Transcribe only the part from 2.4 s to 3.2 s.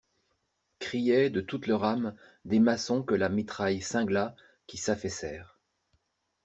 des maçons que